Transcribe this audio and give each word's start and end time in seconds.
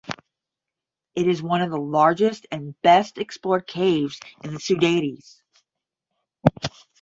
It 1.13 1.27
is 1.27 1.43
one 1.43 1.61
of 1.61 1.69
the 1.69 1.77
largest 1.77 2.47
and 2.49 2.73
best 2.81 3.19
explored 3.19 3.67
caves 3.67 4.19
in 4.43 4.55
the 4.55 4.59
Sudetes. 4.59 5.43